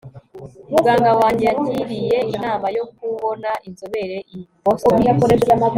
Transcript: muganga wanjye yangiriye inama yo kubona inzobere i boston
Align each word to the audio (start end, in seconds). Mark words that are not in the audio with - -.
muganga 0.73 1.09
wanjye 1.19 1.43
yangiriye 1.49 2.17
inama 2.33 2.67
yo 2.77 2.85
kubona 2.95 3.49
inzobere 3.67 4.17
i 4.35 4.37
boston 4.63 4.99